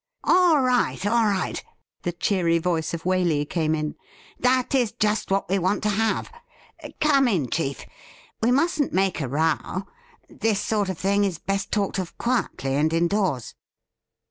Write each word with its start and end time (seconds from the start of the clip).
'All 0.23 0.61
right! 0.61 1.05
all 1.05 1.25
right!' 1.25 1.63
the 2.01 2.11
cheery 2.11 2.57
voice 2.57 2.91
of 2.95 3.03
Waley 3.03 3.47
came 3.47 3.75
in. 3.75 3.95
'That 4.39 4.73
is 4.73 4.93
just 4.93 5.29
what 5.29 5.47
we 5.47 5.59
want 5.59 5.83
to 5.83 5.89
have. 5.89 6.31
Come 6.99 7.27
in, 7.27 7.51
chief; 7.51 7.85
we 8.41 8.49
mustn't 8.49 8.93
make 8.93 9.21
a 9.21 9.27
row. 9.27 9.83
This 10.27 10.59
sort 10.59 10.89
of 10.89 10.97
thing 10.97 11.23
is 11.23 11.37
best 11.37 11.71
talked 11.71 11.99
of 11.99 12.17
quietly, 12.17 12.73
and 12.73 12.91
indoors.' 12.91 13.53